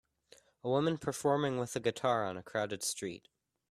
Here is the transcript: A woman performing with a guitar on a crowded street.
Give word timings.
A 0.63 0.67
woman 0.67 0.97
performing 0.97 1.59
with 1.59 1.75
a 1.75 1.79
guitar 1.79 2.25
on 2.25 2.35
a 2.35 2.41
crowded 2.41 2.81
street. 2.81 3.27